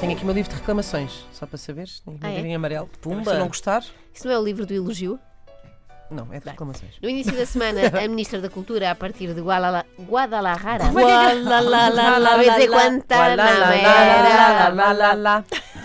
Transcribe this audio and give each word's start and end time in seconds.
Tenho 0.00 0.12
aqui 0.14 0.22
o 0.22 0.26
meu 0.26 0.34
livro 0.34 0.50
de 0.50 0.56
reclamações, 0.58 1.24
só 1.32 1.46
para 1.46 1.56
saberes. 1.58 2.00
Tenho 2.00 2.16
aqui 2.16 2.26
Ah, 2.26 2.30
um 2.30 2.32
é? 2.32 2.40
em 2.40 2.54
amarelo. 2.56 2.88
Pumba. 3.00 3.32
Se 3.32 3.38
não 3.38 3.46
gostar, 3.46 3.84
Isso 4.12 4.26
não 4.26 4.34
é 4.34 4.38
o 4.38 4.42
livro 4.44 4.66
do 4.66 4.74
elogio? 4.74 5.18
não, 6.10 6.26
é 6.32 6.40
de 6.40 6.46
reclamações. 6.46 6.92
No 7.00 7.08
início 7.08 7.32
da 7.34 7.46
semana, 7.46 7.80
a 8.04 8.08
Ministra 8.08 8.38
da 8.40 8.50
Cultura, 8.50 8.90
a 8.90 8.94
partir 8.94 9.32
de 9.32 9.40
Guadala- 9.40 9.86
Guadalajara, 10.00 10.84
Como 10.86 10.98
é 10.98 11.02
é? 11.04 11.06
Guadalajara, 11.42 12.36
vez 12.36 12.58
em 12.58 12.70
Guantanamera. 12.70 13.44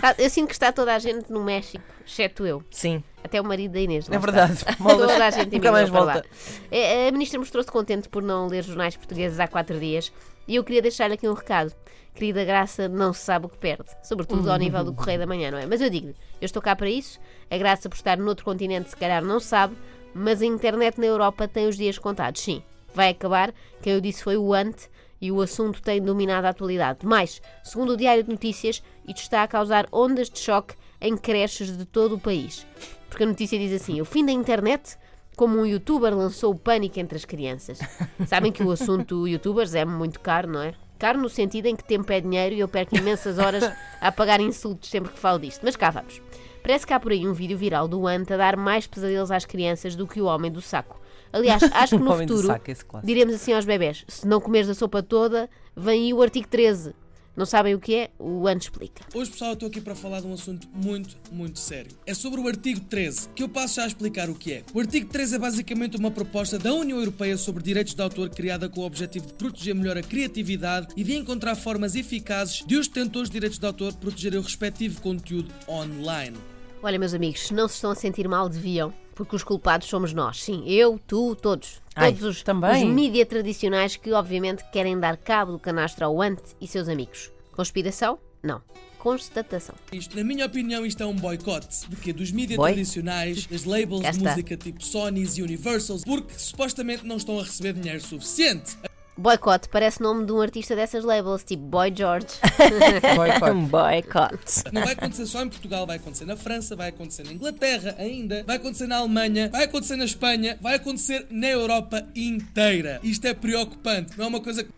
Tá, 0.02 0.14
Eu 0.18 0.28
sinto 0.28 0.48
que 0.48 0.52
está 0.54 0.70
toda 0.72 0.94
a 0.94 0.98
gente 0.98 1.32
no 1.32 1.42
México, 1.42 1.82
exceto 2.08 2.46
eu. 2.46 2.62
Sim. 2.70 3.02
Até 3.22 3.40
o 3.40 3.44
marido 3.44 3.72
da 3.72 3.80
Inês. 3.80 4.08
É 4.10 4.18
verdade. 4.18 4.64
Toda 4.78 5.26
a 5.26 5.30
gente 5.30 5.54
Nunca 5.54 5.70
mais 5.72 5.88
volta. 5.88 6.24
É, 6.70 7.08
A 7.08 7.12
ministra 7.12 7.38
mostrou-se 7.38 7.70
contente 7.70 8.08
por 8.08 8.22
não 8.22 8.46
ler 8.46 8.64
jornais 8.64 8.96
portugueses 8.96 9.38
há 9.38 9.46
quatro 9.46 9.78
dias 9.78 10.12
e 10.46 10.56
eu 10.56 10.64
queria 10.64 10.82
deixar 10.82 11.10
aqui 11.12 11.28
um 11.28 11.34
recado. 11.34 11.72
Querida 12.14 12.44
Graça 12.44 12.88
não 12.88 13.12
se 13.12 13.20
sabe 13.20 13.46
o 13.46 13.48
que 13.48 13.58
perde, 13.58 13.90
sobretudo 14.02 14.50
ao 14.50 14.58
nível 14.58 14.82
do 14.82 14.92
Correio 14.92 15.20
da 15.20 15.26
Manhã, 15.26 15.52
não 15.52 15.58
é? 15.58 15.66
Mas 15.66 15.80
eu 15.80 15.88
digo-lhe, 15.88 16.16
eu 16.40 16.46
estou 16.46 16.60
cá 16.60 16.74
para 16.74 16.90
isso, 16.90 17.20
a 17.48 17.56
Graça 17.56 17.88
por 17.88 17.94
estar 17.94 18.16
noutro 18.18 18.44
continente 18.44 18.90
se 18.90 18.96
calhar 18.96 19.22
não 19.22 19.38
sabe, 19.38 19.76
mas 20.12 20.42
a 20.42 20.46
internet 20.46 20.98
na 20.98 21.06
Europa 21.06 21.46
tem 21.46 21.68
os 21.68 21.76
dias 21.76 21.96
contados, 21.96 22.40
sim. 22.40 22.60
Vai 22.92 23.10
acabar, 23.10 23.54
quem 23.80 23.92
eu 23.92 24.00
disse 24.00 24.24
foi 24.24 24.36
o 24.36 24.52
ante 24.52 24.90
e 25.20 25.30
o 25.30 25.40
assunto 25.40 25.80
tem 25.80 26.02
dominado 26.02 26.48
a 26.48 26.50
atualidade. 26.50 27.00
Mas, 27.04 27.40
segundo 27.62 27.92
o 27.92 27.96
Diário 27.96 28.24
de 28.24 28.30
Notícias, 28.30 28.82
isto 29.06 29.22
está 29.22 29.44
a 29.44 29.48
causar 29.48 29.86
ondas 29.92 30.28
de 30.28 30.40
choque 30.40 30.74
em 31.00 31.16
creches 31.16 31.76
de 31.76 31.84
todo 31.84 32.16
o 32.16 32.20
país. 32.20 32.66
Porque 33.08 33.22
a 33.22 33.26
notícia 33.26 33.58
diz 33.58 33.72
assim: 33.80 34.00
o 34.00 34.04
fim 34.04 34.24
da 34.24 34.32
internet 34.32 34.96
como 35.38 35.56
um 35.56 35.64
youtuber 35.64 36.12
lançou 36.14 36.52
o 36.52 36.58
pânico 36.58 36.98
entre 36.98 37.16
as 37.16 37.24
crianças. 37.24 37.78
Sabem 38.26 38.50
que 38.50 38.62
o 38.62 38.72
assunto 38.72 39.26
youtubers 39.28 39.72
é 39.74 39.84
muito 39.84 40.18
caro, 40.18 40.50
não 40.50 40.60
é? 40.60 40.74
Caro 40.98 41.20
no 41.20 41.28
sentido 41.28 41.66
em 41.66 41.76
que 41.76 41.84
tempo 41.84 42.12
é 42.12 42.20
dinheiro 42.20 42.56
e 42.56 42.60
eu 42.60 42.66
perco 42.66 42.96
imensas 42.96 43.38
horas 43.38 43.62
a 44.00 44.10
pagar 44.10 44.40
insultos 44.40 44.90
sempre 44.90 45.12
que 45.12 45.18
falo 45.18 45.38
disto. 45.38 45.60
Mas 45.62 45.76
cá 45.76 45.90
vamos. 45.90 46.20
Parece 46.60 46.84
que 46.84 46.92
há 46.92 46.98
por 46.98 47.12
aí 47.12 47.26
um 47.26 47.32
vídeo 47.32 47.56
viral 47.56 47.86
do 47.86 48.04
Ant 48.04 48.32
a 48.32 48.36
dar 48.36 48.56
mais 48.56 48.88
pesadelos 48.88 49.30
às 49.30 49.44
crianças 49.44 49.94
do 49.94 50.08
que 50.08 50.20
o 50.20 50.24
homem 50.24 50.50
do 50.50 50.60
saco. 50.60 51.00
Aliás, 51.32 51.62
acho 51.72 51.96
que 51.96 52.02
no 52.02 52.16
futuro 52.16 52.48
saco, 52.48 53.00
diremos 53.04 53.34
assim 53.34 53.52
aos 53.52 53.64
bebés: 53.64 54.04
se 54.08 54.26
não 54.26 54.40
comeres 54.40 54.68
a 54.68 54.74
sopa 54.74 55.04
toda, 55.04 55.48
vem 55.76 56.06
aí 56.06 56.12
o 56.12 56.20
artigo 56.20 56.48
13. 56.48 56.96
Não 57.38 57.46
sabem 57.46 57.72
o 57.72 57.78
que 57.78 57.94
é? 57.94 58.10
O 58.18 58.48
Ant 58.48 58.64
explica. 58.64 59.04
Hoje, 59.14 59.30
pessoal, 59.30 59.52
eu 59.52 59.54
estou 59.54 59.68
aqui 59.68 59.80
para 59.80 59.94
falar 59.94 60.20
de 60.20 60.26
um 60.26 60.34
assunto 60.34 60.66
muito, 60.74 61.16
muito 61.30 61.60
sério. 61.60 61.92
É 62.04 62.12
sobre 62.12 62.40
o 62.40 62.48
artigo 62.48 62.80
13, 62.80 63.28
que 63.28 63.44
eu 63.44 63.48
passo 63.48 63.76
já 63.76 63.84
a 63.84 63.86
explicar 63.86 64.28
o 64.28 64.34
que 64.34 64.54
é. 64.54 64.64
O 64.74 64.80
artigo 64.80 65.08
13 65.08 65.36
é 65.36 65.38
basicamente 65.38 65.96
uma 65.96 66.10
proposta 66.10 66.58
da 66.58 66.74
União 66.74 66.98
Europeia 66.98 67.36
sobre 67.36 67.62
direitos 67.62 67.94
de 67.94 68.02
autor 68.02 68.28
criada 68.30 68.68
com 68.68 68.80
o 68.80 68.84
objetivo 68.84 69.28
de 69.28 69.34
proteger 69.34 69.72
melhor 69.72 69.96
a 69.96 70.02
criatividade 70.02 70.88
e 70.96 71.04
de 71.04 71.14
encontrar 71.14 71.54
formas 71.54 71.94
eficazes 71.94 72.64
de 72.66 72.74
os 72.74 72.88
detentores 72.88 73.30
de 73.30 73.34
direitos 73.34 73.60
de 73.60 73.66
autor 73.66 73.94
protegerem 73.94 74.40
o 74.40 74.42
respectivo 74.42 75.00
conteúdo 75.00 75.54
online. 75.68 76.36
Olha, 76.82 76.98
meus 76.98 77.14
amigos, 77.14 77.46
se 77.46 77.54
não 77.54 77.68
se 77.68 77.76
estão 77.76 77.92
a 77.92 77.94
sentir 77.94 78.26
mal, 78.26 78.48
deviam, 78.48 78.92
porque 79.18 79.34
os 79.34 79.42
culpados 79.42 79.88
somos 79.88 80.12
nós. 80.12 80.40
Sim, 80.44 80.62
eu, 80.64 80.96
tu, 81.04 81.34
todos. 81.34 81.82
Ai, 81.96 82.12
todos 82.12 82.24
os, 82.24 82.42
também. 82.44 82.86
os 82.86 82.94
mídia 82.94 83.26
tradicionais 83.26 83.96
que, 83.96 84.12
obviamente, 84.12 84.62
querem 84.70 84.96
dar 84.96 85.16
cabo 85.16 85.50
do 85.50 85.58
canastro 85.58 86.04
ao 86.04 86.22
Ant 86.22 86.40
e 86.60 86.68
seus 86.68 86.88
amigos. 86.88 87.32
Conspiração? 87.50 88.20
Não. 88.40 88.62
Constatação. 88.96 89.74
Isto, 89.90 90.16
na 90.16 90.22
minha 90.22 90.46
opinião, 90.46 90.86
isto 90.86 91.02
é 91.02 91.06
um 91.06 91.16
boicote 91.16 91.88
de 91.88 91.96
quê? 91.96 92.12
dos 92.12 92.30
mídias 92.30 92.58
Boy? 92.58 92.70
tradicionais, 92.70 93.44
das 93.46 93.64
labels 93.64 94.08
de 94.08 94.20
música 94.20 94.56
tipo 94.56 94.84
Sony's 94.84 95.36
e 95.36 95.42
Universals, 95.42 96.04
porque 96.04 96.34
supostamente 96.38 97.04
não 97.04 97.16
estão 97.16 97.40
a 97.40 97.42
receber 97.42 97.72
dinheiro 97.72 98.00
suficiente. 98.00 98.76
Boicote 99.18 99.68
parece 99.68 100.00
nome 100.00 100.24
de 100.24 100.32
um 100.32 100.40
artista 100.40 100.76
dessas 100.76 101.02
labels, 101.04 101.42
tipo 101.42 101.64
Boy 101.64 101.92
George. 101.94 102.28
Boycott. 103.68 104.64
Não 104.72 104.82
vai 104.84 104.92
acontecer 104.92 105.26
só 105.26 105.42
em 105.42 105.48
Portugal, 105.48 105.84
vai 105.86 105.96
acontecer 105.96 106.24
na 106.24 106.36
França, 106.36 106.76
vai 106.76 106.90
acontecer 106.90 107.24
na 107.24 107.32
Inglaterra 107.32 107.96
ainda, 107.98 108.44
vai 108.46 108.56
acontecer 108.56 108.86
na 108.86 108.98
Alemanha, 108.98 109.48
vai 109.50 109.64
acontecer 109.64 109.96
na 109.96 110.04
Espanha, 110.04 110.56
vai 110.60 110.76
acontecer 110.76 111.26
na 111.30 111.48
Europa 111.48 112.06
inteira. 112.14 113.00
Isto 113.02 113.26
é 113.26 113.34
preocupante, 113.34 114.16
não 114.16 114.26
é 114.26 114.28
uma 114.28 114.40
coisa 114.40 114.62
que 114.62 114.70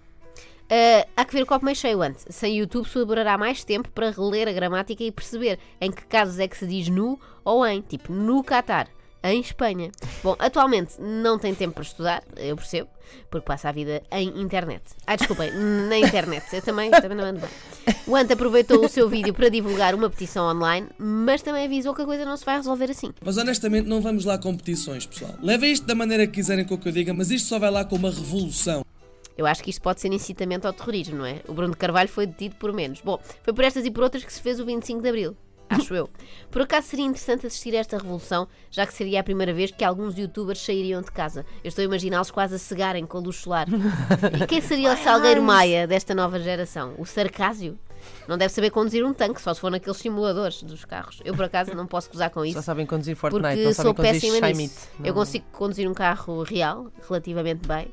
Ah, 0.70 1.06
há 1.16 1.24
que 1.26 1.34
ver 1.34 1.42
o 1.42 1.46
copo 1.46 1.64
meio 1.64 1.76
cheio 1.76 2.00
antes. 2.00 2.24
Sem 2.30 2.58
YouTube 2.58 2.88
se 2.88 2.98
demorará 2.98 3.36
mais 3.36 3.62
tempo 3.62 3.90
para 3.90 4.10
reler 4.10 4.48
a 4.48 4.52
gramática 4.52 5.04
e 5.04 5.12
perceber 5.12 5.58
em 5.80 5.90
que 5.90 6.06
casos 6.06 6.38
é 6.38 6.48
que 6.48 6.56
se 6.56 6.66
diz 6.66 6.88
nu 6.88 7.20
ou 7.44 7.66
em, 7.66 7.82
tipo 7.82 8.10
no 8.12 8.42
Qatar, 8.42 8.88
em 9.22 9.40
Espanha. 9.40 9.90
Bom, 10.22 10.36
atualmente 10.38 10.94
não 10.98 11.38
tem 11.38 11.54
tempo 11.54 11.74
para 11.74 11.82
estudar, 11.82 12.22
eu 12.36 12.56
percebo, 12.56 12.88
porque 13.30 13.46
passa 13.46 13.68
a 13.68 13.72
vida 13.72 14.02
em 14.10 14.40
internet. 14.40 14.82
Ah, 15.06 15.16
desculpem, 15.16 15.50
na 15.88 15.98
internet. 15.98 16.44
Eu 16.52 16.62
também, 16.62 16.90
também 16.90 17.16
não 17.16 17.24
ando 17.24 17.40
bem. 17.40 17.50
O 18.06 18.16
Ant 18.16 18.32
aproveitou 18.32 18.84
o 18.84 18.88
seu 18.88 19.08
vídeo 19.08 19.32
para 19.34 19.48
divulgar 19.48 19.94
uma 19.94 20.08
petição 20.08 20.48
online, 20.48 20.88
mas 20.98 21.42
também 21.42 21.64
avisou 21.64 21.94
que 21.94 22.02
a 22.02 22.06
coisa 22.06 22.24
não 22.24 22.36
se 22.36 22.44
vai 22.44 22.56
resolver 22.56 22.90
assim. 22.90 23.12
Mas 23.24 23.36
honestamente 23.36 23.88
não 23.88 24.00
vamos 24.00 24.24
lá 24.24 24.34
a 24.34 24.38
competições, 24.38 25.06
pessoal. 25.06 25.34
Levem 25.42 25.72
isto 25.72 25.86
da 25.86 25.94
maneira 25.94 26.26
que 26.26 26.34
quiserem 26.34 26.64
com 26.64 26.74
o 26.74 26.78
que 26.78 26.88
eu 26.88 26.92
diga, 26.92 27.12
mas 27.12 27.30
isto 27.30 27.48
só 27.48 27.58
vai 27.58 27.70
lá 27.70 27.84
com 27.84 27.96
uma 27.96 28.10
revolução. 28.10 28.84
Eu 29.36 29.46
acho 29.46 29.62
que 29.62 29.70
isto 29.70 29.80
pode 29.80 30.00
ser 30.00 30.12
incitamento 30.12 30.66
ao 30.66 30.72
terrorismo, 30.72 31.16
não 31.18 31.24
é? 31.24 31.40
O 31.48 31.54
Bruno 31.54 31.72
de 31.72 31.78
Carvalho 31.78 32.08
foi 32.08 32.26
detido 32.26 32.56
por 32.56 32.74
menos. 32.74 33.00
Bom, 33.00 33.18
foi 33.42 33.54
por 33.54 33.64
estas 33.64 33.86
e 33.86 33.90
por 33.90 34.04
outras 34.04 34.22
que 34.22 34.32
se 34.32 34.42
fez 34.42 34.60
o 34.60 34.66
25 34.66 35.00
de 35.00 35.08
Abril. 35.08 35.36
Acho 35.70 35.94
eu. 35.94 36.10
Por 36.50 36.62
acaso 36.62 36.88
seria 36.88 37.04
interessante 37.04 37.46
assistir 37.46 37.74
a 37.76 37.78
esta 37.78 37.96
revolução, 37.96 38.48
já 38.70 38.84
que 38.84 38.92
seria 38.92 39.20
a 39.20 39.22
primeira 39.22 39.54
vez 39.54 39.70
que 39.70 39.84
alguns 39.84 40.18
youtubers 40.18 40.60
sairiam 40.60 41.00
de 41.00 41.12
casa. 41.12 41.46
Eu 41.62 41.68
estou 41.68 41.82
a 41.82 41.84
imaginá-los 41.84 42.30
quase 42.32 42.56
a 42.56 42.58
cegarem 42.58 43.06
com 43.06 43.18
a 43.18 43.20
luz 43.20 43.36
solar. 43.36 43.68
E 44.42 44.46
quem 44.46 44.60
seria 44.60 44.92
o 44.92 44.96
Salgueiro 45.02 45.40
Maia 45.40 45.86
desta 45.86 46.12
nova 46.12 46.40
geração? 46.40 46.94
O 46.98 47.06
Sarcásio? 47.06 47.78
Não 48.26 48.36
deve 48.36 48.52
saber 48.52 48.70
conduzir 48.70 49.04
um 49.04 49.12
tanque, 49.12 49.40
só 49.40 49.54
se 49.54 49.60
for 49.60 49.70
naqueles 49.70 49.98
simuladores 49.98 50.62
dos 50.62 50.84
carros. 50.84 51.20
Eu, 51.24 51.34
por 51.34 51.44
acaso, 51.44 51.74
não 51.74 51.86
posso 51.86 52.10
gozar 52.10 52.30
com 52.30 52.44
isso. 52.44 52.54
Só 52.54 52.62
sabem 52.62 52.86
conduzir 52.86 53.14
Fortnite, 53.14 53.46
Porque 53.46 53.64
não 53.64 53.72
sabem 53.74 53.88
sou 53.88 53.94
conduzir 53.94 54.32
péssima 54.32 54.50
nisso. 54.50 54.88
It. 54.98 55.08
Eu 55.08 55.14
consigo 55.14 55.44
conduzir 55.52 55.88
um 55.88 55.94
carro 55.94 56.42
real, 56.42 56.90
relativamente 57.06 57.68
bem. 57.68 57.92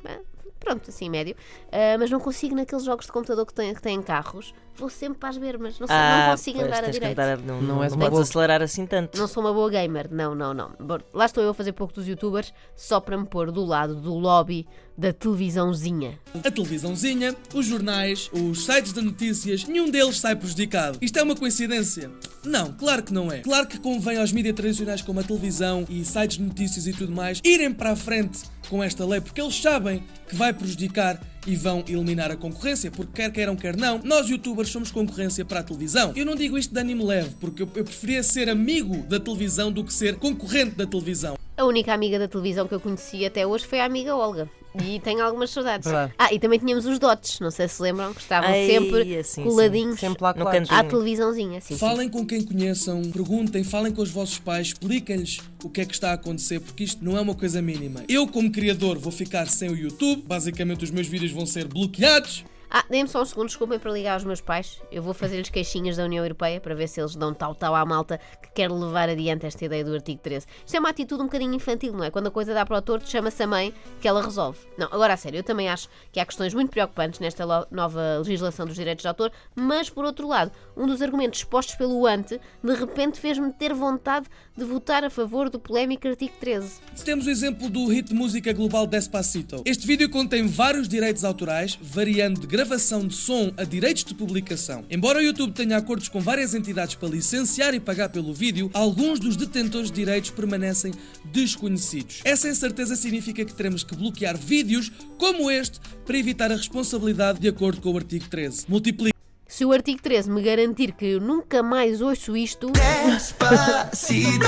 Pronto, 0.58 0.90
assim, 0.90 1.08
médio. 1.08 1.36
Ah, 1.70 1.96
mas 1.98 2.10
não 2.10 2.18
consigo 2.18 2.54
naqueles 2.54 2.84
jogos 2.84 3.06
de 3.06 3.12
computador 3.12 3.46
que 3.46 3.54
têm, 3.54 3.74
que 3.74 3.82
têm 3.82 4.02
carros. 4.02 4.52
Vou 4.78 4.88
sempre 4.88 5.18
para 5.18 5.30
as 5.30 5.36
bermas. 5.38 5.78
Não, 5.78 5.86
sei, 5.86 5.96
não 5.96 6.30
consigo 6.30 6.58
Ah, 6.58 6.62
pois, 6.62 6.72
andar 6.78 6.84
a 6.88 6.90
direito. 6.90 7.18
andar 7.18 7.38
não, 7.38 7.60
Não 7.60 7.74
não, 7.76 7.82
és 7.82 7.92
não 7.92 7.98
uma 7.98 8.04
podes 8.06 8.10
boa- 8.12 8.22
acelerar 8.22 8.62
assim 8.62 8.86
tanto. 8.86 9.18
Não 9.18 9.26
sou 9.26 9.42
uma 9.42 9.52
boa 9.52 9.68
gamer. 9.70 10.08
Não, 10.10 10.34
não, 10.34 10.54
não. 10.54 10.70
Bom, 10.80 10.98
lá 11.12 11.26
estou 11.26 11.42
eu 11.42 11.50
a 11.50 11.54
fazer 11.54 11.72
pouco 11.72 11.92
dos 11.92 12.06
youtubers 12.06 12.52
só 12.76 13.00
para 13.00 13.16
me 13.18 13.26
pôr 13.26 13.50
do 13.50 13.64
lado 13.64 13.96
do 13.96 14.14
lobby 14.14 14.66
da 14.96 15.12
televisãozinha. 15.12 16.18
A 16.44 16.50
televisãozinha, 16.50 17.34
os 17.54 17.66
jornais, 17.66 18.30
os 18.32 18.64
sites 18.64 18.92
de 18.92 19.00
notícias, 19.00 19.64
nenhum 19.64 19.90
deles 19.90 20.18
sai 20.20 20.34
prejudicado. 20.36 20.98
Isto 21.00 21.18
é 21.18 21.22
uma 21.22 21.34
coincidência? 21.36 22.10
Não, 22.44 22.72
claro 22.72 23.02
que 23.02 23.12
não 23.12 23.30
é. 23.32 23.38
Claro 23.40 23.66
que 23.66 23.78
convém 23.78 24.18
aos 24.18 24.32
mídias 24.32 24.54
tradicionais 24.56 25.02
como 25.02 25.20
a 25.20 25.22
televisão 25.22 25.84
e 25.88 26.04
sites 26.04 26.36
de 26.38 26.42
notícias 26.44 26.86
e 26.86 26.92
tudo 26.92 27.12
mais 27.12 27.40
irem 27.44 27.72
para 27.72 27.92
a 27.92 27.96
frente 27.96 28.40
com 28.68 28.82
esta 28.82 29.04
lei 29.04 29.20
porque 29.20 29.40
eles 29.40 29.60
sabem 29.60 30.04
que 30.28 30.34
vai 30.34 30.52
prejudicar 30.52 31.20
e 31.48 31.56
vão 31.56 31.82
eliminar 31.88 32.30
a 32.30 32.36
concorrência, 32.36 32.90
porque 32.90 33.22
quer 33.22 33.32
queiram, 33.32 33.56
quer 33.56 33.74
não, 33.74 33.98
nós 34.04 34.28
youtubers 34.28 34.68
somos 34.68 34.90
concorrência 34.90 35.46
para 35.46 35.60
a 35.60 35.62
televisão. 35.62 36.12
Eu 36.14 36.26
não 36.26 36.34
digo 36.34 36.58
isto 36.58 36.74
de 36.74 36.78
ânimo 36.78 37.06
leve, 37.06 37.34
porque 37.40 37.62
eu, 37.62 37.70
eu 37.74 37.84
preferia 37.84 38.22
ser 38.22 38.50
amigo 38.50 38.98
da 39.08 39.18
televisão 39.18 39.72
do 39.72 39.82
que 39.82 39.92
ser 39.92 40.16
concorrente 40.16 40.76
da 40.76 40.86
televisão. 40.86 41.38
A 41.56 41.64
única 41.64 41.94
amiga 41.94 42.18
da 42.18 42.28
televisão 42.28 42.68
que 42.68 42.74
eu 42.74 42.80
conheci 42.80 43.24
até 43.24 43.46
hoje 43.46 43.66
foi 43.66 43.80
a 43.80 43.86
amiga 43.86 44.14
Olga. 44.14 44.48
E 44.74 45.00
tenho 45.00 45.24
algumas 45.24 45.50
saudades. 45.50 45.86
Verdade. 45.86 46.12
Ah, 46.18 46.32
e 46.32 46.38
também 46.38 46.58
tínhamos 46.58 46.86
os 46.86 46.98
dotes, 46.98 47.40
não 47.40 47.50
sei 47.50 47.68
se 47.68 47.80
lembram, 47.82 48.12
que 48.12 48.20
estavam 48.20 48.50
Ai, 48.50 48.66
sempre 48.66 49.16
assim, 49.16 49.42
coladinhos 49.42 49.98
Sempre 49.98 50.22
lá 50.22 50.34
à 50.70 50.84
televisãozinha. 50.84 51.60
Sim, 51.60 51.74
sim. 51.74 51.78
Falem 51.78 52.08
com 52.08 52.24
quem 52.26 52.42
conheçam, 52.42 53.02
perguntem, 53.10 53.64
falem 53.64 53.92
com 53.92 54.02
os 54.02 54.10
vossos 54.10 54.38
pais, 54.38 54.68
expliquem-lhes 54.68 55.38
o 55.64 55.70
que 55.70 55.80
é 55.80 55.84
que 55.84 55.94
está 55.94 56.10
a 56.10 56.14
acontecer, 56.14 56.60
porque 56.60 56.84
isto 56.84 57.04
não 57.04 57.16
é 57.16 57.20
uma 57.20 57.34
coisa 57.34 57.60
mínima. 57.62 58.04
Eu, 58.08 58.26
como 58.28 58.50
criador, 58.52 58.98
vou 58.98 59.12
ficar 59.12 59.46
sem 59.46 59.70
o 59.70 59.76
YouTube, 59.76 60.22
basicamente 60.26 60.84
os 60.84 60.90
meus 60.90 61.06
vídeos 61.06 61.32
vão 61.32 61.46
ser 61.46 61.66
bloqueados. 61.66 62.44
Ah, 62.70 62.84
dê-me 62.90 63.08
só 63.08 63.22
um 63.22 63.24
segundo, 63.24 63.46
desculpem 63.46 63.78
para 63.78 63.90
ligar 63.90 64.14
aos 64.14 64.24
meus 64.24 64.40
pais. 64.40 64.80
Eu 64.92 65.02
vou 65.02 65.14
fazer-lhes 65.14 65.48
queixinhas 65.48 65.96
da 65.96 66.04
União 66.04 66.24
Europeia 66.24 66.60
para 66.60 66.74
ver 66.74 66.86
se 66.86 67.00
eles 67.00 67.16
dão 67.16 67.32
tal-tal 67.32 67.74
à 67.74 67.84
malta 67.84 68.20
que 68.42 68.50
quer 68.50 68.70
levar 68.70 69.08
adiante 69.08 69.46
esta 69.46 69.64
ideia 69.64 69.82
do 69.84 69.94
artigo 69.94 70.20
13. 70.22 70.46
Isto 70.66 70.76
é 70.76 70.78
uma 70.78 70.90
atitude 70.90 71.22
um 71.22 71.26
bocadinho 71.26 71.54
infantil, 71.54 71.94
não 71.94 72.04
é? 72.04 72.10
Quando 72.10 72.26
a 72.26 72.30
coisa 72.30 72.52
dá 72.52 72.66
para 72.66 72.76
o 72.76 72.82
torto, 72.82 73.08
chama-se 73.08 73.42
a 73.42 73.46
mãe 73.46 73.72
que 74.00 74.06
ela 74.06 74.22
resolve. 74.22 74.58
Não, 74.76 74.86
agora 74.86 75.14
a 75.14 75.16
sério, 75.16 75.38
eu 75.38 75.42
também 75.42 75.68
acho 75.68 75.88
que 76.12 76.20
há 76.20 76.26
questões 76.26 76.52
muito 76.52 76.70
preocupantes 76.70 77.20
nesta 77.20 77.46
nova 77.70 78.18
legislação 78.18 78.66
dos 78.66 78.76
direitos 78.76 79.02
de 79.02 79.08
autor, 79.08 79.32
mas 79.54 79.88
por 79.88 80.04
outro 80.04 80.28
lado, 80.28 80.52
um 80.76 80.86
dos 80.86 81.00
argumentos 81.00 81.40
expostos 81.40 81.74
pelo 81.74 82.06
ante 82.06 82.38
de 82.62 82.74
repente 82.74 83.18
fez-me 83.18 83.52
ter 83.52 83.72
vontade 83.72 84.26
de 84.56 84.64
votar 84.64 85.04
a 85.04 85.10
favor 85.10 85.48
do 85.48 85.58
polémico 85.58 86.06
artigo 86.06 86.34
13. 86.38 86.80
Temos 87.04 87.26
o 87.26 87.30
exemplo 87.30 87.70
do 87.70 87.86
hit 87.86 88.08
de 88.08 88.14
música 88.14 88.52
global 88.52 88.86
Despacito. 88.86 89.62
Este 89.64 89.86
vídeo 89.86 90.10
contém 90.10 90.46
vários 90.46 90.88
direitos 90.88 91.24
autorais, 91.24 91.78
variando 91.80 92.40
de 92.40 92.46
gravação 92.58 93.06
de 93.06 93.14
som 93.14 93.52
a 93.56 93.62
direitos 93.62 94.02
de 94.02 94.12
publicação. 94.12 94.84
Embora 94.90 95.20
o 95.20 95.22
YouTube 95.22 95.52
tenha 95.52 95.76
acordos 95.76 96.08
com 96.08 96.20
várias 96.20 96.54
entidades 96.54 96.96
para 96.96 97.08
licenciar 97.08 97.72
e 97.72 97.78
pagar 97.78 98.08
pelo 98.08 98.34
vídeo, 98.34 98.68
alguns 98.74 99.20
dos 99.20 99.36
detentores 99.36 99.92
de 99.92 99.96
direitos 99.98 100.30
permanecem 100.30 100.92
desconhecidos. 101.26 102.20
Essa 102.24 102.48
incerteza 102.48 102.96
significa 102.96 103.44
que 103.44 103.54
teremos 103.54 103.84
que 103.84 103.94
bloquear 103.94 104.36
vídeos 104.36 104.90
como 105.16 105.48
este 105.48 105.78
para 106.04 106.18
evitar 106.18 106.50
a 106.50 106.56
responsabilidade 106.56 107.38
de 107.38 107.46
acordo 107.46 107.80
com 107.80 107.92
o 107.92 107.96
artigo 107.96 108.28
13. 108.28 108.64
Multiplica 108.68 109.16
Se 109.46 109.64
o 109.64 109.70
artigo 109.70 110.02
13 110.02 110.28
me 110.28 110.42
garantir 110.42 110.90
que 110.90 111.06
eu 111.06 111.20
nunca 111.20 111.62
mais 111.62 112.02
ouço 112.02 112.36
isto, 112.36 112.72
Despacito, 112.72 114.40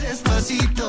despacito. 0.00 0.88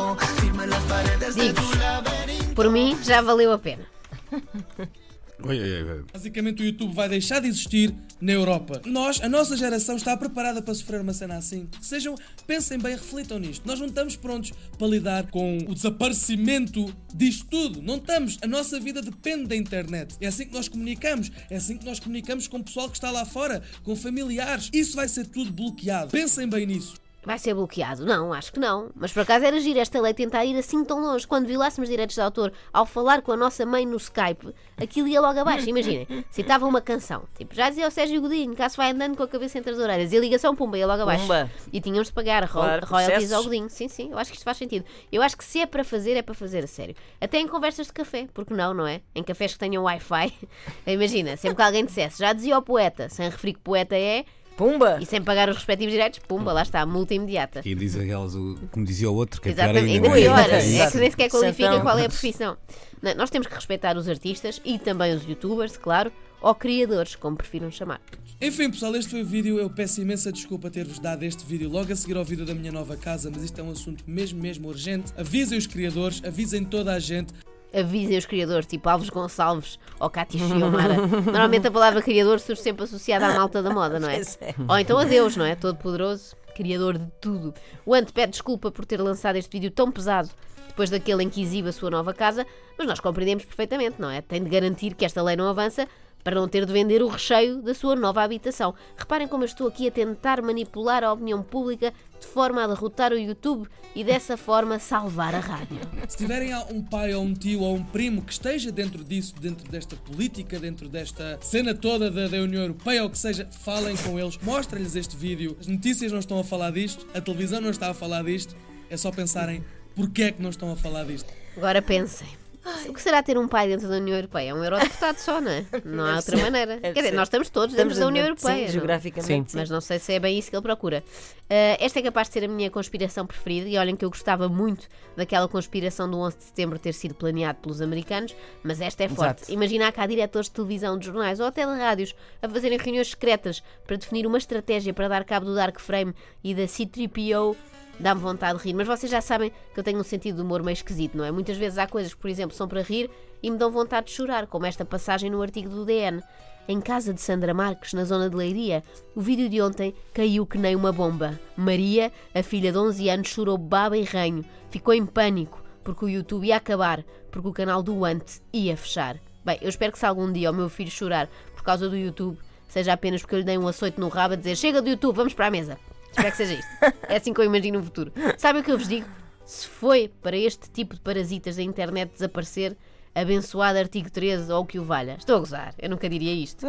Laberinto. 1.77 2.56
por 2.56 2.71
mim, 2.71 2.98
já 3.03 3.21
valeu 3.21 3.51
a 3.51 3.59
pena. 3.59 3.86
Oi, 5.44 5.60
oi, 5.60 5.84
oi. 5.84 6.06
Basicamente 6.14 6.62
o 6.62 6.66
YouTube 6.66 6.94
vai 6.94 7.10
deixar 7.10 7.40
de 7.40 7.48
existir 7.48 7.94
na 8.20 8.32
Europa. 8.32 8.82
Nós, 8.86 9.20
a 9.22 9.28
nossa 9.28 9.58
geração, 9.58 9.96
está 9.96 10.16
preparada 10.16 10.62
para 10.62 10.74
sofrer 10.74 11.02
uma 11.02 11.14
cena 11.14 11.38
assim. 11.38 11.68
Sejam, 11.82 12.16
pensem 12.46 12.78
bem, 12.78 12.96
reflitam 12.96 13.40
nisto. 13.40 13.68
Nós 13.68 13.80
não 13.80 13.88
estamos 13.88 14.16
prontos 14.16 14.52
para 14.78 14.88
lidar 14.88 15.28
com 15.32 15.58
o 15.68 15.74
desaparecimento 15.74 16.96
disto 17.14 17.48
tudo. 17.48 17.82
Não 17.82 17.96
estamos. 17.96 18.38
A 18.42 18.48
nossa 18.48 18.80
vida 18.80 19.02
depende 19.02 19.48
da 19.48 19.56
internet. 19.56 20.16
É 20.22 20.28
assim 20.28 20.46
que 20.46 20.54
nós 20.54 20.68
comunicamos. 20.68 21.32
É 21.50 21.56
assim 21.56 21.78
que 21.78 21.86
nós 21.86 22.00
comunicamos 22.00 22.48
com 22.48 22.58
o 22.58 22.64
pessoal 22.64 22.88
que 22.90 22.98
está 22.98 23.10
lá 23.10 23.26
fora, 23.26 23.64
com 23.84 23.96
familiares. 23.96 24.70
Isso 24.72 24.96
vai 24.96 25.08
ser 25.08 25.26
tudo 25.26 25.52
bloqueado. 25.52 26.12
Pensem 26.12 26.48
bem 26.48 26.68
nisso. 26.68 27.02
Vai 27.24 27.38
ser 27.38 27.54
bloqueado? 27.54 28.04
Não, 28.04 28.34
acho 28.34 28.52
que 28.52 28.60
não. 28.60 28.90
Mas 28.96 29.14
por 29.14 29.22
acaso 29.22 29.46
era 29.46 29.60
giro 29.60 29.80
esta 29.80 30.02
lei 30.02 30.14
tentar 30.14 30.44
ir 30.44 30.58
assim 30.58 30.84
tão 30.84 31.00
longe. 31.00 31.28
Quando 31.28 31.46
violássemos 31.46 31.88
direitos 31.90 32.16
de 32.16 32.22
autor 32.22 32.52
ao 32.74 32.86
falar 32.86 33.22
com 33.22 33.32
a 33.32 33.38
nossa 33.38 33.64
mãe 33.64 33.86
no 33.86 33.98
Skype, 33.98 34.56
aquilo 34.76 35.08
ia 35.08 35.22
logo 35.22 35.40
abaixo. 35.40 35.70
Imaginem, 35.70 36.08
citava 36.32 36.66
uma 36.66 36.82
canção. 36.82 37.24
Tipo, 37.38 37.54
já 37.54 37.70
dizia 37.70 37.88
o 37.88 37.92
Sérgio 37.92 38.20
Godinho, 38.22 38.56
caso 38.56 38.76
vai 38.76 38.92
andando 38.92 39.16
com 39.16 39.22
a 39.22 39.28
cabeça 39.28 39.60
entre 39.60 39.72
as 39.72 39.78
orelhas. 39.78 40.12
E 40.12 40.18
a 40.18 40.20
ligação, 40.20 40.56
pumba, 40.56 40.80
ia 40.80 40.88
logo 40.88 41.04
abaixo. 41.04 41.22
Pumba. 41.22 41.52
E 41.72 41.80
tínhamos 41.80 42.08
de 42.08 42.14
pagar 42.14 42.44
ro 42.44 42.62
Claro, 42.62 42.86
royalties 42.88 43.32
ao 43.32 43.44
Godinho. 43.44 43.70
Sim, 43.70 43.88
sim, 43.88 44.12
eu 44.12 44.18
acho 44.18 44.32
que 44.32 44.38
isto 44.38 44.44
faz 44.44 44.58
sentido. 44.58 44.86
Eu 45.12 45.22
acho 45.22 45.38
que 45.38 45.44
se 45.44 45.60
é 45.60 45.68
para 45.68 45.84
fazer, 45.84 46.14
é 46.18 46.24
para 46.24 46.34
fazer 46.34 46.64
a 46.64 46.68
sério. 46.68 46.96
Até 47.20 47.40
em 47.40 47.48
conversas 47.48 47.88
de 47.88 47.94
café, 47.94 48.28
porque 48.34 48.54
não, 48.54 48.74
não 48.74 48.88
é? 48.88 49.02
Em 49.14 49.22
cafés 49.22 49.54
que 49.54 49.60
tenham 49.60 49.84
Wi-Fi. 49.84 50.34
Imagina, 50.88 51.38
sempre 51.38 51.56
que 51.56 51.62
alguém 51.62 51.86
dissesse, 51.86 52.18
já 52.18 52.34
dizia 52.34 52.58
o 52.58 52.62
poeta, 52.64 53.10
sem 53.10 53.30
referir 53.30 53.54
que 53.54 53.60
poeta 53.60 53.96
é, 53.96 54.26
Pumba! 54.57 55.00
e 55.01 55.06
sem 55.06 55.21
pagar 55.21 55.50
os 55.50 55.56
respectivos 55.56 55.92
direitos, 55.94 56.19
pumba, 56.19 56.51
lá 56.53 56.62
está, 56.62 56.86
multa 56.86 57.13
imediata. 57.13 57.62
Quem 57.62 57.75
diz 57.75 57.95
aquelas, 57.95 58.36
o- 58.36 58.57
como 58.71 58.86
dizia 58.86 59.09
o 59.09 59.15
outro, 59.15 59.42
que 59.42 59.50
é 59.50 59.53
pior 59.53 59.63
Exatamente, 59.65 59.94
ainda. 59.95 60.07
ainda 60.07 60.09
não 60.09 60.15
é? 60.15 60.21
pior. 60.21 60.50
É 60.86 60.92
que 60.92 60.98
nem 60.98 61.09
sequer 61.12 61.30
qualifica 61.30 61.69
Então- 61.69 61.81
qual 61.81 61.98
é 61.98 62.06
a 62.06 62.09
profissão. 62.09 62.57
Não, 63.01 63.15
nós 63.15 63.30
temos 63.30 63.48
que 63.48 63.56
respeitar 63.56 63.98
os 63.98 64.07
artistas 64.07 64.62
e 64.63 64.77
também 64.77 65.15
os 65.15 65.24
youtubers, 65.27 65.77
claro, 65.77 66.12
ou 66.42 66.53
criadores, 66.53 67.15
como 67.15 67.36
prefiram 67.38 67.71
chamar. 67.71 68.00
Enfim, 68.39 68.69
pessoal, 68.71 68.95
este 68.95 69.09
foi 69.12 69.21
o 69.21 69.25
vídeo. 69.25 69.59
Eu 69.59 69.69
peço 69.69 70.01
imensa 70.01 70.31
desculpa 70.31 70.69
ter-vos 70.69 71.00
dado 71.00 71.24
este 71.24 71.45
vídeo 71.45 71.69
logo 71.69 71.92
a 71.92 71.95
seguir 71.95 72.18
ao 72.18 72.25
vídeo 72.25 72.45
da 72.45 72.53
minha 72.56 72.71
nova 72.71 72.95
casa, 72.98 73.30
mas 73.33 73.44
isto 73.44 73.59
é 73.59 73.63
um 73.63 73.71
assunto 73.71 74.03
mesmo, 74.07 74.39
mesmo 74.42 74.68
urgente. 74.68 75.12
Avisem 75.18 75.57
os 75.57 75.68
criadores, 75.68 76.21
avisem 76.24 76.63
toda 76.63 76.94
a 76.94 77.00
gente. 77.00 77.33
Avisem 77.74 78.18
os 78.18 78.26
criadores, 78.26 78.66
tipo 78.66 78.90
Alves 78.90 79.10
Gonçalves 79.10 79.80
ou 80.00 80.10
Cátia 80.10 80.40
Chiomara. 80.46 80.96
Normalmente 80.98 81.68
a 81.68 81.72
palavra 81.72 82.02
criador 82.02 82.40
surge 82.40 82.62
sempre 82.62 82.84
associada 82.84 83.28
à 83.28 83.34
malta 83.36 83.62
da 83.62 83.70
moda, 83.72 84.00
não 84.00 84.10
é? 84.10 84.20
É. 84.20 84.56
Ou 84.68 84.78
então 84.78 84.98
a 84.98 85.06
Deus, 85.06 85.38
não 85.38 85.46
é? 85.46 85.56
Todo 85.56 85.78
poderoso, 85.78 86.36
criador 86.56 86.98
de 86.98 87.08
tudo. 87.22 87.54
O 87.86 87.94
Ante 87.94 88.12
pede 88.12 88.34
desculpa 88.34 88.72
por 88.72 88.86
ter 88.86 89.02
lançado 89.02 89.38
este 89.38 89.52
vídeo 89.52 89.72
tão 89.72 89.92
pesado 89.92 90.30
depois 90.68 90.90
daquele 90.90 91.24
em 91.24 91.30
que 91.30 91.42
exibe 91.42 91.70
a 91.70 91.72
sua 91.72 91.90
nova 91.90 92.14
casa, 92.14 92.46
mas 92.78 92.88
nós 92.88 93.00
compreendemos 93.00 93.46
perfeitamente, 93.46 94.00
não 94.00 94.10
é? 94.10 94.22
Tem 94.22 94.42
de 94.44 94.50
garantir 94.50 94.96
que 94.96 95.06
esta 95.06 95.22
lei 95.22 95.36
não 95.36 95.48
avança 95.48 95.88
para 96.24 96.36
não 96.36 96.48
ter 96.48 96.66
de 96.66 96.74
vender 96.74 97.02
o 97.02 97.08
recheio 97.08 97.62
da 97.62 97.74
sua 97.74 97.96
nova 97.96 98.24
habitação. 98.24 98.74
Reparem 98.98 99.28
como 99.28 99.44
eu 99.44 99.48
estou 99.48 99.68
aqui 99.68 99.88
a 99.88 99.92
tentar 99.92 100.42
manipular 100.42 101.04
a 101.04 101.14
opinião 101.14 101.42
pública 101.44 101.94
de 102.20 102.28
forma 102.28 102.64
a 102.64 102.68
derrotar 102.68 103.12
o 103.12 103.18
YouTube 103.18 103.68
e 103.96 104.04
dessa 104.04 104.38
forma 104.38 104.80
salvar 104.80 105.34
a 105.34 105.40
rádio. 105.40 105.78
Se 106.08 106.18
tiverem 106.18 106.56
um 106.70 106.82
pai 106.82 107.14
ou 107.14 107.24
um 107.24 107.34
tio 107.34 107.62
ou 107.62 107.76
um 107.76 107.84
primo 107.84 108.22
que 108.22 108.32
esteja 108.32 108.72
dentro 108.72 109.04
disso, 109.04 109.34
dentro 109.40 109.70
desta 109.70 109.96
política, 109.96 110.60
dentro 110.60 110.88
desta 110.88 111.40
cena 111.42 111.74
toda 111.74 112.10
da, 112.10 112.28
da 112.28 112.38
União 112.38 112.62
Europeia 112.62 113.04
ou 113.04 113.10
que 113.10 113.18
seja, 113.18 113.48
falem 113.52 113.96
com 113.98 114.20
eles, 114.20 114.38
mostrem-lhes 114.42 114.96
este 114.96 115.16
vídeo. 115.16 115.58
As 115.60 115.68
notícias 115.68 116.12
não 116.12 116.20
estão 116.20 116.40
a 116.40 116.44
falar 116.44 116.72
disto, 116.72 117.06
a 117.14 117.20
televisão 117.20 117.60
não 117.60 117.70
está 117.70 117.90
a 117.90 117.94
falar 117.94 118.24
disto, 118.24 118.56
é 118.90 118.96
só 118.96 119.12
pensarem 119.12 119.64
porquê 119.96 120.24
é 120.24 120.32
que 120.32 120.42
não 120.42 120.50
estão 120.50 120.72
a 120.72 120.76
falar 120.76 121.06
disto. 121.06 121.32
Agora 121.58 121.82
pensem. 121.82 122.41
O 122.88 122.94
que 122.94 123.02
será 123.02 123.24
ter 123.24 123.38
um 123.38 123.48
pai 123.48 123.68
dentro 123.68 123.88
da 123.90 123.96
União 123.96 124.16
Europeia? 124.16 124.50
É 124.50 124.54
um 124.54 124.63
eurodeputado 124.63 125.19
só, 125.19 125.42
não 125.42 125.52
é? 125.52 125.66
Não 125.84 126.06
há 126.06 126.16
outra 126.18 126.38
maneira. 126.38 126.78
Quer 126.80 126.94
dizer, 126.94 127.13
nós 127.13 127.28
estamos 127.28 127.50
todos 127.50 127.75
dentro 127.75 127.98
da 127.98 128.06
União 128.06 128.24
Sim, 128.24 128.30
Europeia. 128.30 128.66
não? 128.66 128.74
geograficamente. 128.74 129.56
Mas 129.56 129.69
não 129.69 129.81
sei 129.81 129.98
se 129.98 130.13
é 130.13 130.19
bem 130.19 130.38
isso 130.38 130.50
que 130.50 130.56
ele 130.56 130.62
procura. 130.62 131.04
Ah, 131.50 131.78
esta 131.80 132.00
é 132.00 132.02
capaz 132.04 132.28
de 132.28 132.34
ser 132.34 132.46
a 132.46 132.48
minha 132.48 132.69
conspiração 132.69 133.25
preferida, 133.25 133.68
e 133.68 133.78
olhem 133.78 133.96
que 133.96 134.06
eu 134.06 134.10
gostava 134.10 134.48
muito 134.48 134.88
daquela 135.18 135.48
conspiração 135.48 136.10
do 136.10 136.18
11 136.19 136.38
de 136.38 136.44
setembro 136.44 136.78
ter 136.80 136.94
sido 136.94 137.16
planeado 137.16 137.60
pelos 137.60 137.81
americanos, 137.81 138.36
mas 138.63 138.80
esta 138.80 139.04
é 139.04 139.10
forte. 139.10 139.40
Exato. 139.40 139.52
Imaginar 139.52 139.92
cá 139.92 140.06
diretores 140.06 140.48
de 140.48 140.54
televisão, 140.54 140.98
de 140.98 141.08
jornais 141.08 141.40
ou 141.40 141.48
até 141.48 141.66
de 141.66 141.72
rádios 141.78 142.16
a 142.42 142.48
fazerem 142.48 142.78
reuniões 142.78 143.10
secretas 143.10 143.63
para 143.86 143.98
definir 143.98 144.28
uma 144.28 144.38
estratégia 144.38 144.94
para 144.94 145.08
dar 145.08 145.24
cabo 145.25 145.46
do 145.46 145.56
Dark 145.56 145.80
Frame 145.80 146.13
e 146.44 146.54
da 146.54 146.68
C-3PO 146.68 147.56
dá-me 148.01 148.21
vontade 148.21 148.57
de 148.57 148.65
rir. 148.65 148.74
Mas 148.74 148.88
vocês 148.88 149.12
já 149.12 149.21
sabem 149.21 149.51
que 149.74 149.80
eu 149.80 149.83
tenho 149.83 150.00
um 150.00 150.03
sentido 150.03 150.38
de 150.38 150.42
humor 150.42 150.63
meio 150.63 150.74
esquisito, 150.74 151.18
não 151.18 151.24
é? 151.24 151.31
Muitas 151.31 151.57
vezes 151.57 151.77
há 151.77 151.88
coisas 151.88 152.13
que, 152.13 152.19
por 152.19 152.30
exemplo, 152.30 152.56
são 152.56 152.68
para 152.68 152.81
rir 152.81 153.09
e 153.42 153.50
me 153.50 153.57
dão 153.57 153.71
vontade 153.71 154.07
de 154.07 154.13
chorar, 154.13 154.48
como 154.48 154.65
esta 154.65 154.83
passagem 154.86 155.30
no 155.30 155.42
artigo 155.42 155.69
do 155.69 155.86
DN. 155.86 156.21
Em 156.68 156.80
casa 156.80 157.13
de 157.13 157.21
Sandra 157.21 157.53
Marques, 157.53 157.94
na 157.94 158.03
zona 158.03 158.30
de 158.30 158.36
Leiria, 158.36 158.83
o 159.15 159.21
vídeo 159.21 159.50
de 159.50 159.62
ontem 159.62 159.95
caiu 160.13 160.45
que 160.45 160.57
nem 160.57 160.75
uma 160.75 160.92
bomba. 160.92 161.39
Maria, 161.57 162.12
a 162.36 162.44
filha 162.44 162.71
de 162.71 162.77
11 162.77 163.09
anos, 163.09 163.27
chorou 163.30 163.57
baba 163.57 163.98
e 163.98 164.03
ranho. 164.03 164.45
Ficou 164.69 164.94
em 164.94 165.06
pânico, 165.06 165.62
porque 165.83 166.06
o 166.06 166.09
YouTube 166.09 166.48
ia 166.48 166.57
acabar, 166.57 167.03
porque 167.31 167.48
o 167.48 167.53
canal 167.53 167.81
do 167.81 168.06
Ante 168.06 168.42
ia 168.53 168.77
fechar. 168.77 169.18
Bem, 169.44 169.57
eu 169.62 169.69
espero 169.69 169.92
que 169.92 169.98
se 169.98 170.06
algum 170.06 170.31
dia 170.31 170.51
o 170.51 170.53
meu 170.53 170.69
filho 170.69 170.92
chorar 170.92 171.27
por 171.56 171.63
causa 171.63 171.89
do 171.89 171.98
YouTube, 171.98 172.38
seja 172.68 172.94
apenas 172.94 173.21
porque 173.21 173.36
eu 173.36 173.39
lhe 173.39 173.45
dei 173.45 173.57
um 173.57 173.68
açoite 173.68 174.00
no 174.00 174.07
rabo 174.07 174.36
a 174.36 174.38
dizer 174.38 174.56
chega 174.56 174.81
do 174.81 174.89
YouTube, 174.89 175.15
vamos 175.15 175.33
para 175.33 175.48
a 175.48 175.51
mesa. 175.51 175.77
Espero 176.12 176.31
que 176.31 176.38
seja 176.38 176.54
isto. 176.54 176.69
É 177.08 177.18
assim 177.18 177.34
que 177.34 177.40
eu 177.42 177.46
imagino 177.46 177.80
o 177.80 177.84
futuro. 177.84 178.12
Sabem 178.38 178.62
o 178.62 178.66
que 178.66 178.72
eu 178.72 178.78
vos 178.78 178.88
digo? 178.88 179.08
Se 179.46 179.68
foi 179.68 180.12
para 180.22 180.38
este 180.38 180.69
tipo 180.69 180.94
de 180.94 181.02
parasitas 181.02 181.56
da 181.56 181.63
internet 181.63 182.12
desaparecer, 182.13 182.78
abençoado 183.13 183.78
artigo 183.78 184.10
13 184.10 184.52
ou 184.52 184.62
o 184.62 184.66
que 184.66 184.80
o 184.80 184.84
valha. 184.84 185.16
Estou 185.18 185.36
a 185.38 185.40
gozar, 185.40 185.74
eu 185.78 185.90
nunca 185.90 186.10
diria 186.10 186.34
isto. 186.34 186.66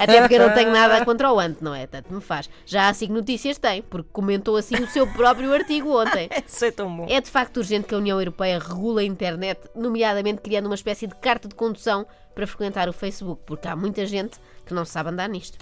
Até 0.00 0.20
porque 0.20 0.34
eu 0.34 0.48
não 0.48 0.54
tenho 0.54 0.72
nada 0.72 1.04
contra 1.04 1.32
o 1.32 1.38
Ante, 1.38 1.62
não 1.62 1.74
é? 1.74 1.86
Tanto 1.86 2.12
me 2.12 2.20
faz. 2.20 2.50
Já 2.64 2.88
a 2.88 2.94
SIG 2.94 3.12
Notícias 3.12 3.58
tem, 3.58 3.82
porque 3.82 4.08
comentou 4.12 4.56
assim 4.56 4.76
o 4.76 4.88
seu 4.88 5.06
próprio 5.06 5.52
artigo 5.52 6.00
ontem. 6.00 6.28
Isso 6.46 6.64
é 6.64 6.70
tão 6.70 6.94
bom. 6.94 7.06
É 7.08 7.20
de 7.20 7.30
facto 7.30 7.58
urgente 7.58 7.86
que 7.86 7.94
a 7.94 7.98
União 7.98 8.20
Europeia 8.20 8.58
regule 8.58 9.02
a 9.02 9.06
internet, 9.06 9.60
nomeadamente 9.74 10.40
criando 10.40 10.66
uma 10.66 10.74
espécie 10.74 11.06
de 11.06 11.14
carta 11.14 11.48
de 11.48 11.54
condução 11.54 12.06
para 12.34 12.46
frequentar 12.46 12.88
o 12.88 12.92
Facebook, 12.92 13.42
porque 13.46 13.68
há 13.68 13.76
muita 13.76 14.04
gente 14.04 14.38
que 14.64 14.74
não 14.74 14.84
sabe 14.84 15.10
andar 15.10 15.28
nisto. 15.28 15.58